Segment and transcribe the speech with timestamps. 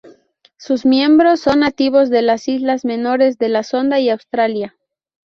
[0.57, 4.75] Sus miembros son nativos de las islas menores de la Sonda y Australia.